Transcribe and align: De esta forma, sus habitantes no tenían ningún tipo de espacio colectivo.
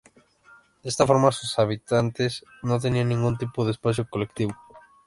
De 0.81 0.89
esta 0.89 1.05
forma, 1.05 1.31
sus 1.31 1.59
habitantes 1.59 2.43
no 2.63 2.79
tenían 2.79 3.09
ningún 3.09 3.37
tipo 3.37 3.65
de 3.65 3.71
espacio 3.73 4.09
colectivo. 4.09 4.53